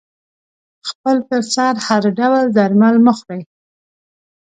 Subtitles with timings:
[0.89, 3.43] خپل پر سر هر ډول درمل مه خوری